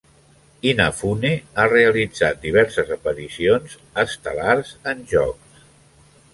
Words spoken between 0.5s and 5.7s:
Inafune ha realitzat diverses aparicions estel·lars en jocs.